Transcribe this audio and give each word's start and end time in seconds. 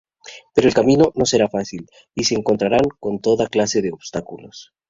Pero 0.55 0.67
el 0.67 0.73
camino 0.73 1.11
no 1.13 1.25
será 1.27 1.47
fácil 1.47 1.85
y 2.15 2.23
se 2.23 2.33
encontrarán 2.33 2.85
con 2.99 3.19
toda 3.19 3.45
clase 3.49 3.83
de 3.83 3.91
obstáculos. 3.91 4.73